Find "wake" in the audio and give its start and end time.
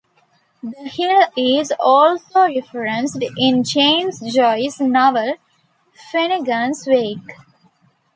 6.87-7.37